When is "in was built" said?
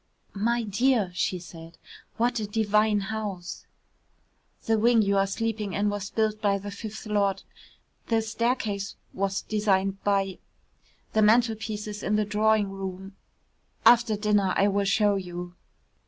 5.73-6.41